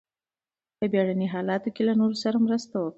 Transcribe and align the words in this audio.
په 0.77 0.85
بیړني 0.91 1.27
حالاتو 1.33 1.69
کې 1.75 1.81
له 1.87 1.93
نورو 1.99 2.15
سره 2.23 2.37
مرسته 2.45 2.75
وکړئ. 2.77 2.89